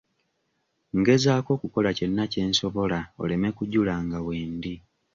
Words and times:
Ngezaako 0.99 1.49
okukola 1.57 1.89
kyonna 1.97 2.23
kye 2.31 2.41
nsobola 2.49 2.99
oleme 3.23 3.49
kujula 3.57 3.93
nga 4.05 4.19
wendi. 4.27 4.73